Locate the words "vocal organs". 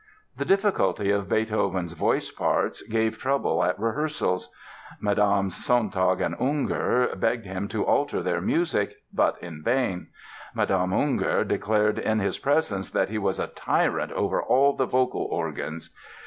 14.87-15.91